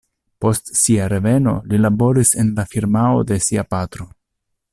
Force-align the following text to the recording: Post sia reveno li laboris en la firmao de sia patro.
Post 0.43 0.71
sia 0.77 1.09
reveno 1.13 1.53
li 1.73 1.81
laboris 1.83 2.33
en 2.45 2.51
la 2.61 2.67
firmao 2.75 3.23
de 3.33 3.39
sia 3.49 3.71
patro. 3.77 4.13